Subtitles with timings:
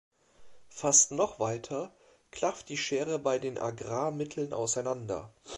[0.71, 1.91] Fast noch weiter
[2.31, 5.29] klafft die Schere bei den Agrarmitteln auseinander.